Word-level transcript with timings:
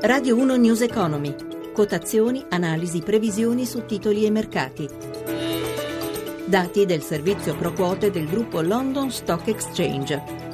Radio 0.00 0.36
1 0.36 0.54
News 0.54 0.80
Economy. 0.82 1.34
Quotazioni, 1.72 2.44
analisi, 2.50 3.00
previsioni 3.00 3.66
su 3.66 3.84
titoli 3.84 4.24
e 4.24 4.30
mercati. 4.30 4.88
Dati 6.46 6.86
del 6.86 7.02
servizio 7.02 7.56
pro 7.56 7.72
quote 7.72 8.12
del 8.12 8.28
gruppo 8.28 8.60
London 8.60 9.10
Stock 9.10 9.48
Exchange. 9.48 10.46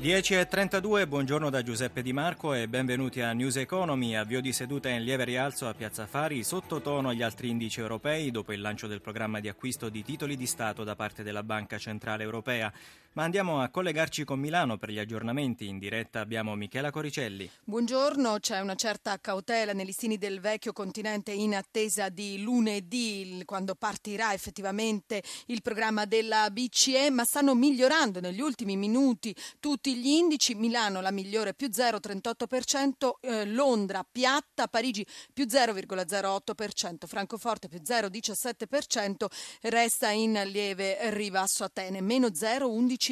10.32, 0.00 1.08
buongiorno 1.08 1.50
da 1.50 1.64
Giuseppe 1.64 2.00
Di 2.00 2.12
Marco 2.12 2.54
e 2.54 2.68
benvenuti 2.68 3.20
a 3.20 3.32
News 3.32 3.56
Economy. 3.56 4.14
Avvio 4.14 4.40
di 4.40 4.52
seduta 4.52 4.88
in 4.88 5.02
lieve 5.02 5.24
rialzo 5.24 5.66
a 5.66 5.74
Piazza 5.74 6.06
Fari, 6.06 6.44
sottotono 6.44 7.08
agli 7.08 7.22
altri 7.22 7.48
indici 7.48 7.80
europei 7.80 8.30
dopo 8.30 8.52
il 8.52 8.60
lancio 8.60 8.86
del 8.86 9.00
programma 9.00 9.40
di 9.40 9.48
acquisto 9.48 9.88
di 9.88 10.04
titoli 10.04 10.36
di 10.36 10.46
Stato 10.46 10.84
da 10.84 10.94
parte 10.94 11.24
della 11.24 11.42
Banca 11.42 11.76
Centrale 11.76 12.22
Europea. 12.22 12.72
Ma 13.16 13.24
andiamo 13.24 13.62
a 13.62 13.70
collegarci 13.70 14.24
con 14.24 14.38
Milano 14.38 14.76
per 14.76 14.90
gli 14.90 14.98
aggiornamenti. 14.98 15.68
In 15.68 15.78
diretta 15.78 16.20
abbiamo 16.20 16.54
Michela 16.54 16.90
Coricelli. 16.90 17.50
Buongiorno, 17.64 18.38
c'è 18.40 18.60
una 18.60 18.74
certa 18.74 19.18
cautela 19.18 19.72
nei 19.72 19.86
listini 19.86 20.18
del 20.18 20.38
vecchio 20.38 20.74
continente 20.74 21.32
in 21.32 21.54
attesa 21.54 22.10
di 22.10 22.42
lunedì, 22.42 23.40
quando 23.46 23.74
partirà 23.74 24.34
effettivamente 24.34 25.22
il 25.46 25.62
programma 25.62 26.04
della 26.04 26.50
BCE, 26.50 27.08
ma 27.08 27.24
stanno 27.24 27.54
migliorando 27.54 28.20
negli 28.20 28.42
ultimi 28.42 28.76
minuti 28.76 29.34
tutti 29.60 29.96
gli 29.96 30.08
indici, 30.08 30.54
Milano 30.54 31.00
la 31.00 31.10
migliore 31.10 31.54
più 31.54 31.68
0,38%, 31.72 33.12
eh, 33.22 33.46
Londra 33.46 34.04
piatta, 34.04 34.68
Parigi 34.68 35.06
più 35.32 35.46
0,08%, 35.46 37.06
Francoforte 37.06 37.68
più 37.68 37.80
0,17%, 37.82 39.24
resta 39.62 40.10
in 40.10 40.38
lieve 40.44 40.98
ribasso 41.14 41.64
Atene, 41.64 42.02
meno 42.02 42.26
0,11%. 42.26 43.04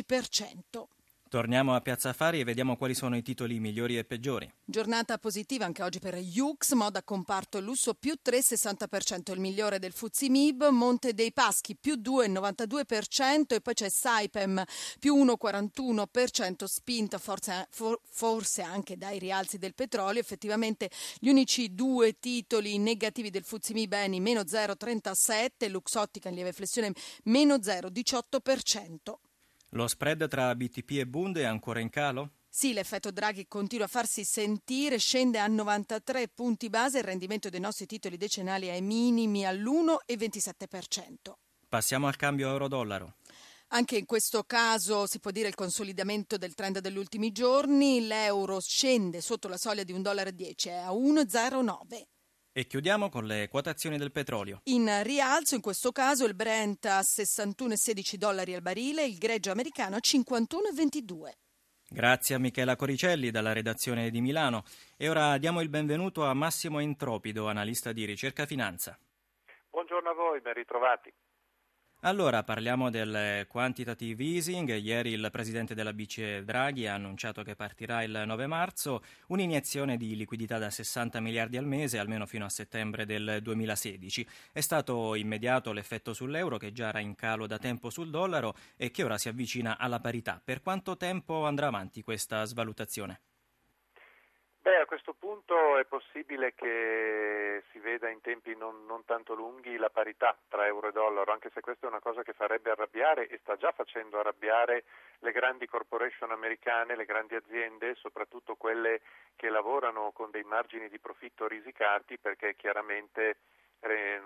Torniamo 1.34 1.75
a 1.75 1.80
Piazza 1.80 2.12
Fari 2.12 2.39
e 2.39 2.45
vediamo 2.45 2.77
quali 2.77 2.95
sono 2.95 3.16
i 3.16 3.23
titoli 3.23 3.59
migliori 3.59 3.98
e 3.98 4.05
peggiori. 4.05 4.48
Giornata 4.65 5.19
positiva 5.19 5.65
anche 5.65 5.83
oggi 5.83 5.98
per 5.98 6.15
Yux, 6.17 6.75
moda 6.75 7.03
comparto 7.03 7.59
lusso 7.59 7.95
più 7.95 8.14
3,60%, 8.25 9.33
il 9.33 9.41
migliore 9.41 9.81
del 9.81 9.91
Fuzimib, 9.91 10.69
Monte 10.69 11.12
dei 11.12 11.33
Paschi 11.33 11.75
più 11.75 11.95
2,92% 11.95 13.55
e 13.55 13.61
poi 13.61 13.75
c'è 13.75 13.89
Saipem 13.89 14.62
più 15.01 15.17
1,41%, 15.17 16.67
spinta 16.67 17.19
forse, 17.19 17.67
for, 17.70 17.98
forse 18.08 18.62
anche 18.62 18.97
dai 18.97 19.19
rialzi 19.19 19.58
del 19.58 19.75
petrolio. 19.75 20.20
Effettivamente 20.20 20.89
gli 21.19 21.29
unici 21.29 21.75
due 21.75 22.17
titoli 22.20 22.79
negativi 22.79 23.31
del 23.31 23.42
Fuzimib 23.42 23.92
Eni 23.92 24.20
meno 24.20 24.42
0,37%, 24.42 25.69
Luxottica 25.69 26.29
in 26.29 26.36
lieve 26.36 26.53
flessione 26.53 26.92
meno 27.25 27.56
0,18%. 27.56 29.23
Lo 29.75 29.89
spread 29.89 30.28
tra 30.28 30.55
BTP 30.55 30.91
e 31.00 31.06
Bund 31.06 31.36
è 31.36 31.42
ancora 31.42 31.80
in 31.80 31.91
calo? 31.91 32.34
Sì, 32.48 32.72
l'effetto 32.72 33.11
Draghi 33.11 33.48
continua 33.48 33.86
a 33.86 33.89
farsi 33.89 34.22
sentire, 34.22 34.98
scende 35.00 35.41
a 35.41 35.48
93 35.48 36.28
punti 36.28 36.70
base, 36.70 36.98
il 36.98 37.05
rendimento 37.05 37.48
dei 37.48 37.58
nostri 37.58 37.84
titoli 37.84 38.17
decennali 38.17 38.69
è 38.69 38.70
ai 38.70 38.83
minimi 38.83 39.45
all'1,27%. 39.45 41.33
Passiamo 41.69 42.06
al 42.06 42.14
cambio 42.14 42.50
euro-dollaro. 42.50 43.17
Anche 43.69 43.97
in 43.97 44.06
questo 44.06 44.45
caso 44.45 45.08
si 45.08 45.19
può 45.19 45.33
dire 45.33 45.48
il 45.48 45.56
consolidamento 45.56 46.36
del 46.36 46.55
trend 46.55 46.78
degli 46.78 46.97
ultimi 46.97 47.33
giorni, 47.33 48.06
l'euro 48.06 48.61
scende 48.61 49.20
sotto 49.20 49.48
la 49.48 49.56
soglia 49.56 49.83
di 49.83 49.92
1,10 49.92 50.00
dollaro, 50.00 50.30
è 50.30 50.70
a 50.70 50.92
1,09. 50.92 52.02
E 52.56 52.69
chiudiamo 52.69 53.08
con 53.08 53.24
le 53.24 53.48
quotazioni 53.48 53.98
del 53.98 54.12
petrolio. 54.12 54.60
In 54.66 55.02
rialzo, 55.02 55.56
in 55.56 55.60
questo 55.60 55.91
caso, 55.91 56.24
il 56.24 56.36
Brent 56.36 56.84
a 56.84 57.00
61,16 57.00 58.14
dollari 58.14 58.55
al 58.55 58.62
barile, 58.62 59.05
il 59.05 59.19
greggio 59.19 59.50
americano 59.50 59.96
a 59.96 60.00
51,22. 60.00 61.33
Grazie 61.88 62.36
a 62.36 62.38
Michela 62.38 62.77
Coricelli 62.77 63.33
dalla 63.33 63.52
redazione 63.52 64.08
di 64.08 64.20
Milano. 64.20 64.62
E 64.96 65.08
ora 65.08 65.36
diamo 65.38 65.62
il 65.62 65.69
benvenuto 65.69 66.24
a 66.24 66.33
Massimo 66.33 66.78
Entropido, 66.78 67.48
analista 67.48 67.91
di 67.91 68.05
ricerca 68.05 68.46
finanza. 68.46 68.96
Buongiorno 69.70 70.11
a 70.11 70.14
voi, 70.14 70.40
ben 70.40 70.55
ritrovati. 70.55 71.12
Allora 72.07 72.42
parliamo 72.42 72.91
del 72.91 73.47
quantitative 73.48 74.23
easing. 74.23 74.77
Ieri 74.77 75.13
il 75.13 75.27
presidente 75.33 75.75
della 75.75 75.95
BCE 75.95 76.45
Draghi 76.45 76.87
ha 76.87 76.92
annunciato 76.92 77.42
che 77.42 77.57
partirà 77.57 78.03
il 78.03 78.25
9 78.27 78.47
marzo 78.47 79.03
un'iniezione 79.29 79.97
di 79.97 80.15
liquidità 80.15 80.59
da 80.59 80.69
60 80.69 81.19
miliardi 81.20 81.57
al 81.57 81.65
mese, 81.65 81.98
almeno 81.98 82.27
fino 82.27 82.45
a 82.45 82.51
settembre 82.51 83.07
del 83.07 83.39
2016. 83.41 84.29
È 84.53 84.61
stato 84.61 85.15
immediato 85.15 85.73
l'effetto 85.73 86.13
sull'euro 86.13 86.59
che 86.59 86.73
già 86.73 86.89
era 86.89 87.01
in 87.01 87.15
calo 87.15 87.47
da 87.47 87.57
tempo 87.57 87.89
sul 87.89 88.11
dollaro 88.11 88.55
e 88.77 88.91
che 88.91 89.03
ora 89.03 89.17
si 89.17 89.31
avvicina 89.31 89.79
alla 89.79 89.98
parità. 89.98 90.42
Per 90.45 90.61
quanto 90.61 90.98
tempo 90.98 91.47
andrà 91.47 91.69
avanti 91.69 92.03
questa 92.03 92.45
svalutazione? 92.45 93.21
A 94.84 94.86
questo 94.86 95.14
punto 95.14 95.78
è 95.78 95.86
possibile 95.86 96.52
che 96.52 97.62
si 97.72 97.78
veda 97.78 98.11
in 98.11 98.20
tempi 98.20 98.55
non, 98.55 98.84
non, 98.84 99.06
tanto 99.06 99.33
lunghi 99.33 99.78
la 99.78 99.89
parità 99.89 100.36
tra 100.46 100.67
euro 100.67 100.89
e 100.89 100.92
dollaro, 100.92 101.33
anche 101.33 101.50
se 101.55 101.62
questa 101.62 101.86
è 101.86 101.89
una 101.89 102.00
cosa 102.00 102.22
che 102.22 102.34
farebbe 102.34 102.70
arrabbiare 102.70 103.27
e 103.28 103.39
sta 103.39 103.56
già 103.56 103.73
facendo 103.73 104.20
arrabbiare 104.20 104.84
le 105.20 105.33
grandi 105.33 105.67
corporation 105.67 106.33
americane, 106.33 106.96
le 106.96 107.06
grandi 107.06 107.34
aziende, 107.34 107.94
soprattutto 107.94 108.56
quelle 108.56 109.00
che 109.36 109.48
lavorano 109.48 110.12
con 110.12 110.30
dei 110.30 110.44
margini 110.44 110.90
di 110.90 110.98
profitto 110.98 111.48
risicati 111.48 112.18
perché 112.18 112.55
chiaramente 112.55 113.39
eh, 113.80 114.20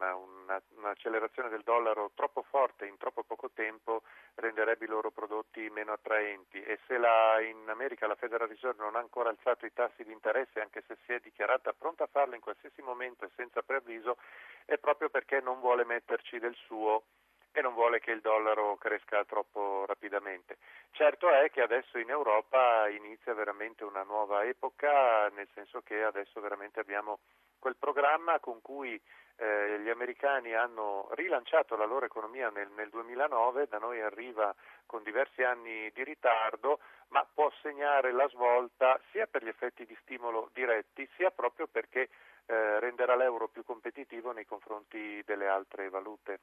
una, 0.00 0.14
una, 0.14 0.62
un'accelerazione 0.76 1.50
del 1.50 1.62
dollaro 1.62 2.12
troppo 2.14 2.42
forte 2.48 2.86
in 2.86 2.96
troppo 2.96 3.22
poco 3.22 3.50
tempo 3.52 4.00
renderebbe 4.36 4.86
i 4.86 4.88
loro 4.88 5.10
prodotti 5.10 5.68
meno 5.90 5.92
attraenti 5.92 6.62
e 6.62 6.78
se 6.86 6.96
la, 6.96 7.40
in 7.40 7.68
America 7.68 8.06
la 8.06 8.14
Federal 8.14 8.48
Reserve 8.48 8.82
non 8.82 8.94
ha 8.94 9.00
ancora 9.00 9.30
alzato 9.30 9.66
i 9.66 9.72
tassi 9.72 10.04
di 10.04 10.12
interesse 10.12 10.60
anche 10.60 10.82
se 10.86 10.96
si 11.04 11.12
è 11.12 11.18
dichiarata 11.18 11.72
pronta 11.72 12.04
a 12.04 12.08
farlo 12.10 12.34
in 12.34 12.40
qualsiasi 12.40 12.80
momento 12.82 13.24
e 13.24 13.30
senza 13.34 13.62
preavviso 13.62 14.16
è 14.64 14.78
proprio 14.78 15.08
perché 15.08 15.40
non 15.40 15.58
vuole 15.60 15.84
metterci 15.84 16.38
del 16.38 16.54
suo 16.66 17.04
e 17.52 17.60
non 17.62 17.74
vuole 17.74 17.98
che 17.98 18.12
il 18.12 18.20
dollaro 18.20 18.76
cresca 18.76 19.24
troppo 19.24 19.84
rapidamente. 19.84 20.58
Certo 20.92 21.28
è 21.30 21.50
che 21.50 21.60
adesso 21.62 21.98
in 21.98 22.08
Europa 22.08 22.88
inizia 22.88 23.34
veramente 23.34 23.82
una 23.82 24.04
nuova 24.04 24.44
epoca, 24.44 25.26
nel 25.30 25.48
senso 25.52 25.80
che 25.80 26.04
adesso 26.04 26.40
veramente 26.40 26.78
abbiamo 26.78 27.18
quel 27.60 27.76
programma 27.78 28.40
con 28.40 28.60
cui 28.60 29.00
eh, 29.36 29.80
gli 29.80 29.88
americani 29.88 30.54
hanno 30.54 31.08
rilanciato 31.14 31.76
la 31.76 31.86
loro 31.86 32.04
economia 32.04 32.50
nel, 32.50 32.68
nel, 32.76 32.90
2009, 32.90 33.68
da 33.68 33.78
noi 33.78 34.00
arriva 34.00 34.52
con 34.86 35.02
diversi 35.04 35.42
anni 35.42 35.90
di 35.94 36.02
ritardo, 36.02 36.80
ma 37.08 37.24
può 37.32 37.50
segnare 37.62 38.12
la 38.12 38.28
svolta 38.28 39.00
sia 39.12 39.26
per 39.26 39.44
gli 39.44 39.48
effetti 39.48 39.86
di 39.86 39.96
stimolo 40.02 40.50
diretti, 40.52 41.08
sia 41.16 41.30
proprio 41.30 41.68
perché 41.68 42.08
eh, 42.46 42.80
renderà 42.80 43.14
l'euro 43.16 43.48
più 43.48 43.64
competitivo 43.64 44.32
nei 44.32 44.44
confronti 44.44 45.22
delle 45.24 45.46
altre 45.46 45.88
valute. 45.88 46.40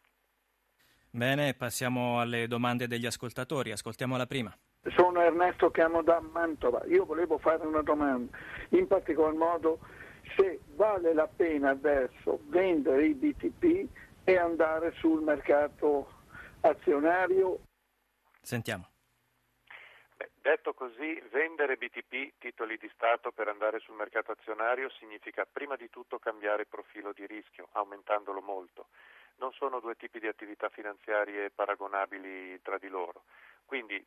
Bene, 1.09 1.53
passiamo 1.53 2.19
alle 2.19 2.47
domande 2.47 2.87
degli 2.87 3.05
ascoltatori. 3.05 3.71
Ascoltiamo 3.71 4.17
la 4.17 4.25
prima. 4.25 4.55
Sono 4.95 5.21
Ernesto, 5.21 5.71
chiamo 5.71 6.01
da 6.01 6.19
Mantova. 6.19 6.83
Io 6.85 7.05
volevo 7.05 7.37
fare 7.37 7.65
una 7.65 7.81
domanda, 7.81 8.37
in 8.69 8.87
particolar 8.87 9.33
modo 9.33 9.79
se 10.37 10.59
vale 10.75 11.13
la 11.13 11.27
pena 11.27 11.71
adesso 11.71 12.39
vendere 12.45 13.07
i 13.07 13.13
BTP 13.15 13.89
e 14.23 14.37
andare 14.37 14.93
sul 14.97 15.21
mercato 15.21 16.07
azionario. 16.61 17.59
Sentiamo. 18.41 18.87
Beh, 20.15 20.29
detto 20.41 20.73
così, 20.73 21.19
vendere 21.31 21.75
BTP, 21.75 22.33
titoli 22.37 22.77
di 22.77 22.89
Stato, 22.93 23.31
per 23.31 23.47
andare 23.47 23.79
sul 23.79 23.95
mercato 23.95 24.31
azionario 24.31 24.89
significa 24.91 25.45
prima 25.51 25.75
di 25.75 25.89
tutto 25.89 26.19
cambiare 26.19 26.65
profilo 26.65 27.11
di 27.13 27.25
rischio, 27.25 27.69
aumentandolo 27.73 28.41
molto 28.41 28.87
non 29.37 29.51
sono 29.53 29.79
due 29.79 29.95
tipi 29.95 30.19
di 30.19 30.27
attività 30.27 30.69
finanziarie 30.69 31.49
paragonabili 31.51 32.61
tra 32.61 32.77
di 32.77 32.87
loro. 32.87 33.23
Quindi, 33.65 34.03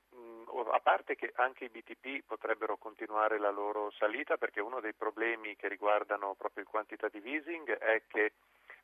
a 0.73 0.81
parte 0.81 1.17
che 1.17 1.33
anche 1.37 1.65
i 1.65 1.69
BTP 1.69 2.25
potrebbero 2.25 2.79
continuare 2.79 3.39
la 3.39 3.51
loro 3.51 3.91
salita, 3.91 4.39
perché 4.39 4.61
uno 4.61 4.81
dei 4.81 4.95
problemi 4.95 5.55
che 5.57 5.69
riguardano 5.69 6.35
proprio 6.35 6.63
il 6.63 6.71
quantitative 6.71 7.29
easing 7.29 7.71
è 7.77 8.03
che 8.09 8.33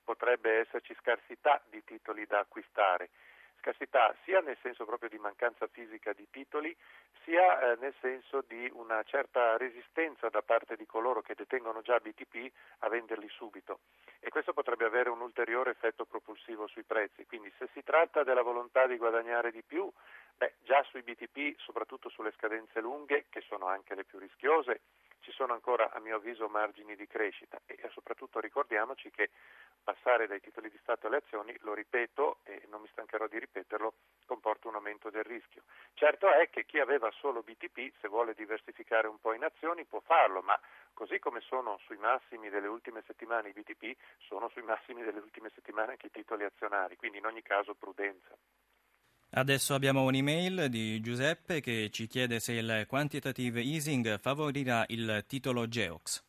potrebbe 0.04 0.60
esserci 0.60 0.94
scarsità 1.00 1.62
di 1.70 1.82
titoli 1.82 2.26
da 2.26 2.40
acquistare 2.40 3.08
scarsità 3.58 4.14
sia 4.24 4.40
nel 4.40 4.56
senso 4.62 4.84
proprio 4.84 5.08
di 5.08 5.18
mancanza 5.18 5.66
fisica 5.66 6.12
di 6.12 6.26
titoli, 6.30 6.76
sia 7.24 7.72
eh, 7.72 7.76
nel 7.80 7.94
senso 8.00 8.42
di 8.46 8.70
una 8.72 9.02
certa 9.02 9.56
resistenza 9.56 10.28
da 10.28 10.42
parte 10.42 10.76
di 10.76 10.86
coloro 10.86 11.22
che 11.22 11.34
detengono 11.34 11.82
già 11.82 11.98
BTP 11.98 12.52
a 12.80 12.88
venderli 12.88 13.28
subito 13.28 13.80
e 14.20 14.30
questo 14.30 14.52
potrebbe 14.52 14.84
avere 14.84 15.10
un 15.10 15.20
ulteriore 15.20 15.70
effetto 15.70 16.04
propulsivo 16.04 16.66
sui 16.66 16.84
prezzi. 16.84 17.26
Quindi 17.26 17.52
se 17.58 17.68
si 17.72 17.82
tratta 17.82 18.24
della 18.24 18.42
volontà 18.42 18.86
di 18.86 18.96
guadagnare 18.96 19.50
di 19.50 19.62
più, 19.62 19.90
beh, 20.36 20.54
già 20.62 20.82
sui 20.84 21.02
BTP, 21.02 21.58
soprattutto 21.58 22.08
sulle 22.08 22.32
scadenze 22.32 22.80
lunghe, 22.80 23.26
che 23.28 23.42
sono 23.42 23.66
anche 23.66 23.94
le 23.94 24.04
più 24.04 24.18
rischiose, 24.18 24.80
ci 25.20 25.32
sono 25.32 25.52
ancora 25.54 25.90
a 25.90 25.98
mio 25.98 26.16
avviso 26.16 26.48
margini 26.48 26.94
di 26.94 27.08
crescita 27.08 27.60
e 27.66 27.76
soprattutto 27.92 28.38
ricordiamoci 28.38 29.10
che 29.10 29.30
passare 29.86 30.26
dai 30.26 30.40
titoli 30.40 30.68
di 30.68 30.78
Stato 30.82 31.06
alle 31.06 31.18
azioni, 31.18 31.56
lo 31.60 31.72
ripeto 31.72 32.40
e 32.42 32.66
non 32.70 32.80
mi 32.80 32.88
stancherò 32.90 33.28
di 33.28 33.38
ripeterlo, 33.38 33.94
comporta 34.26 34.66
un 34.66 34.74
aumento 34.74 35.10
del 35.10 35.22
rischio. 35.22 35.62
Certo 35.94 36.28
è 36.28 36.50
che 36.50 36.64
chi 36.66 36.80
aveva 36.80 37.08
solo 37.20 37.44
BTP, 37.44 37.92
se 38.00 38.08
vuole 38.08 38.34
diversificare 38.34 39.06
un 39.06 39.20
po' 39.20 39.32
in 39.32 39.44
azioni, 39.44 39.84
può 39.84 40.00
farlo, 40.00 40.42
ma 40.42 40.58
così 40.92 41.20
come 41.20 41.40
sono 41.40 41.78
sui 41.84 41.98
massimi 41.98 42.48
delle 42.48 42.66
ultime 42.66 43.04
settimane 43.06 43.50
i 43.50 43.52
BTP, 43.52 43.96
sono 44.26 44.48
sui 44.48 44.62
massimi 44.62 45.04
delle 45.04 45.20
ultime 45.20 45.52
settimane 45.54 45.92
anche 45.92 46.08
i 46.08 46.10
titoli 46.10 46.42
azionari, 46.42 46.96
quindi 46.96 47.18
in 47.18 47.26
ogni 47.26 47.42
caso 47.42 47.74
prudenza. 47.74 48.36
Adesso 49.30 49.72
abbiamo 49.72 50.02
un'email 50.02 50.68
di 50.68 51.00
Giuseppe 51.00 51.60
che 51.60 51.90
ci 51.90 52.08
chiede 52.08 52.40
se 52.40 52.54
il 52.54 52.86
quantitative 52.88 53.60
easing 53.60 54.18
favorirà 54.18 54.84
il 54.88 55.24
titolo 55.28 55.68
Geox. 55.68 56.24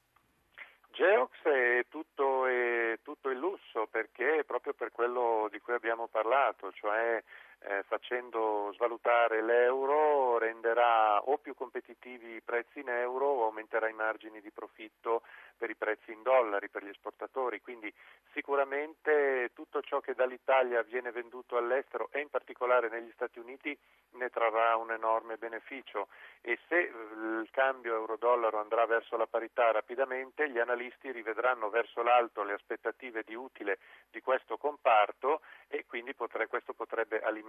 Geox 0.97 1.43
è 1.43 1.85
tutto, 1.89 2.47
è 2.47 2.97
tutto 3.03 3.26
il 3.26 3.26
lusso 3.37 3.87
perché 3.87 4.43
proprio 4.45 4.73
per 4.73 4.91
quello 4.91 5.47
di 5.51 5.59
cui 5.59 5.73
abbiamo 5.73 6.07
parlato, 6.07 6.71
cioè 6.73 7.23
eh, 7.59 7.83
facendo 7.87 8.71
svalutare 8.75 9.41
l'euro 9.41 10.37
renderà 10.37 11.21
o 11.23 11.37
più 11.37 11.55
competitivi 11.55 12.35
i 12.35 12.41
prezzi 12.41 12.79
in 12.79 12.89
euro 12.89 13.25
o 13.25 13.43
aumenterà 13.45 13.89
i 13.89 13.93
margini 13.93 14.41
di 14.41 14.51
profitto 14.51 15.23
per 15.57 15.69
i 15.71 15.75
prezzi 15.75 16.11
in 16.11 16.21
dollari 16.21 16.69
per 16.69 16.83
gli 16.83 16.89
esportatori. 16.89 17.61
Quindi 17.61 17.91
sicuramente 18.31 19.49
tutto 19.53 19.81
ciò 19.81 19.99
che 19.99 20.13
dall'Italia 20.13 20.83
viene 20.83 21.11
venduto 21.11 21.57
all'estero 21.57 22.09
e 22.11 22.19
in 22.19 22.29
particolare 22.29 22.89
negli 22.89 23.11
Stati 23.13 23.39
Uniti 23.39 23.77
ne 24.11 24.29
trarrà 24.29 24.75
un 24.75 24.91
enorme 24.91 25.37
beneficio 25.37 26.09
e 26.41 26.59
se 26.67 26.77
eh, 26.77 26.89
il 26.89 27.47
cambio 27.51 27.95
euro-dollaro 27.95 28.59
andrà 28.59 28.85
verso 28.85 29.17
la 29.17 29.25
parità 29.25 29.71
rapidamente 29.71 30.49
gli 30.49 30.59
analisti 30.59 31.11
rivedranno 31.11 31.69
verso 31.69 32.03
l'alto 32.03 32.43
le 32.43 32.53
aspettative 32.53 33.23
di 33.25 33.33
utile 33.33 33.79
di 34.11 34.21
questo 34.21 34.57
comparto 34.57 35.41
e 35.67 35.85
quindi 35.87 36.13
potre, 36.13 36.47
questo 36.47 36.73
potrebbe 36.73 37.19
alimentare 37.19 37.46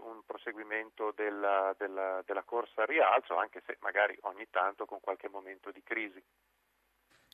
un 0.00 0.22
proseguimento 0.24 1.12
della, 1.12 1.74
della, 1.78 2.22
della 2.24 2.42
corsa 2.42 2.82
al 2.82 2.86
rialzo 2.86 3.36
anche 3.36 3.62
se 3.66 3.76
magari 3.80 4.16
ogni 4.22 4.46
tanto 4.50 4.84
con 4.86 5.00
qualche 5.00 5.28
momento 5.28 5.70
di 5.70 5.82
crisi. 5.82 6.22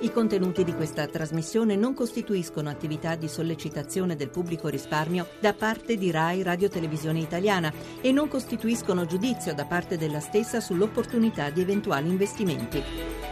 I 0.00 0.10
contenuti 0.10 0.64
di 0.64 0.74
questa 0.74 1.06
trasmissione 1.06 1.76
non 1.76 1.94
costituiscono 1.94 2.68
attività 2.68 3.14
di 3.14 3.28
sollecitazione 3.28 4.16
del 4.16 4.30
pubblico 4.30 4.66
risparmio 4.68 5.28
da 5.38 5.52
parte 5.52 5.96
di 5.96 6.10
RAI 6.10 6.42
Radio 6.42 6.68
Televisione 6.68 7.20
Italiana 7.20 7.72
e 8.00 8.10
non 8.10 8.26
costituiscono 8.26 9.06
giudizio 9.06 9.54
da 9.54 9.64
parte 9.64 9.96
della 9.96 10.20
stessa 10.20 10.60
sull'opportunità 10.60 11.50
di 11.50 11.60
eventuali 11.60 12.08
investimenti. 12.08 13.31